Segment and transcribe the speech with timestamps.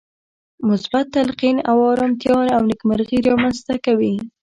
[0.69, 4.15] مثبت تلقين ارامتيا او نېکمرغي رامنځته کوي.